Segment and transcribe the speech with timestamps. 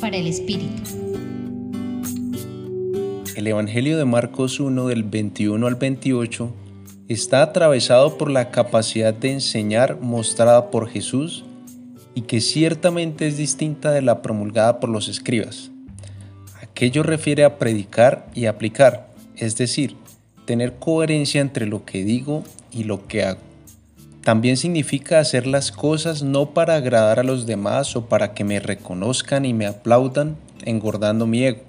[0.00, 0.82] Para el Espíritu.
[3.36, 6.52] El Evangelio de Marcos 1 del 21 al 28
[7.08, 11.44] está atravesado por la capacidad de enseñar mostrada por Jesús
[12.16, 15.70] y que ciertamente es distinta de la promulgada por los escribas.
[16.60, 19.94] Aquello refiere a predicar y aplicar, es decir,
[20.46, 22.42] tener coherencia entre lo que digo
[22.72, 23.53] y lo que hago.
[24.24, 28.58] También significa hacer las cosas no para agradar a los demás o para que me
[28.58, 31.60] reconozcan y me aplaudan engordando mi ego,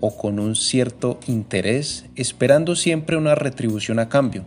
[0.00, 4.44] o con un cierto interés esperando siempre una retribución a cambio.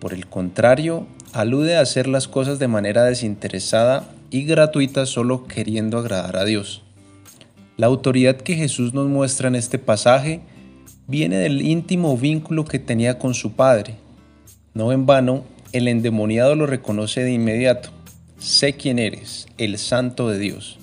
[0.00, 5.98] Por el contrario, alude a hacer las cosas de manera desinteresada y gratuita solo queriendo
[5.98, 6.82] agradar a Dios.
[7.76, 10.40] La autoridad que Jesús nos muestra en este pasaje
[11.06, 13.96] viene del íntimo vínculo que tenía con su Padre.
[14.74, 17.90] No en vano, el endemoniado lo reconoce de inmediato.
[18.38, 20.78] Sé quién eres, el Santo de Dios.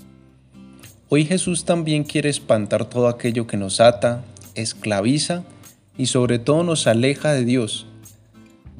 [1.09, 4.23] Hoy Jesús también quiere espantar todo aquello que nos ata,
[4.55, 5.43] esclaviza
[5.97, 7.85] y sobre todo nos aleja de Dios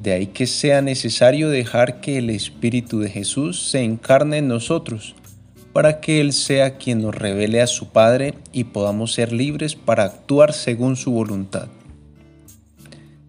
[0.02, 5.14] de ahí que sea necesario dejar que el Espíritu de Jesús se encarne en nosotros,
[5.72, 10.04] para que Él sea quien nos revele a su Padre y podamos ser libres para
[10.04, 11.68] actuar según su voluntad.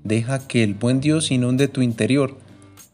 [0.04, 2.38] Deja que el buen Dios inunde tu interior,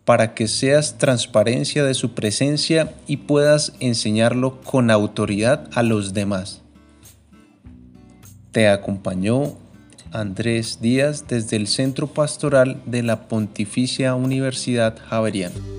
[0.05, 6.61] para que seas transparencia de su presencia y puedas enseñarlo con autoridad a los demás.
[8.51, 9.55] Te acompañó
[10.11, 15.78] Andrés Díaz desde el Centro Pastoral de la Pontificia Universidad Javeriana.